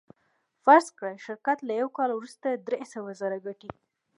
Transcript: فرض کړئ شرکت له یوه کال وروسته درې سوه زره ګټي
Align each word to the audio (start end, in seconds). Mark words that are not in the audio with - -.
فرض 0.63 0.87
کړئ 0.97 1.15
شرکت 1.25 1.57
له 1.67 1.73
یوه 1.79 1.91
کال 1.97 2.09
وروسته 2.13 2.47
درې 2.67 2.81
سوه 2.93 3.11
زره 3.21 3.37
ګټي 3.45 3.69